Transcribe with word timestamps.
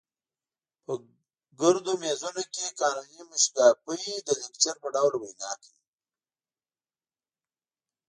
په 0.85 0.93
ګردو 1.59 1.91
میزونو 2.03 2.43
کې 2.53 2.65
قانوني 2.79 3.21
موشګافۍ 3.29 4.13
د 4.21 4.29
لیکچر 4.41 4.75
په 4.81 4.87
ډول 4.95 5.13
وینا 5.17 5.51
کوي. 5.61 5.83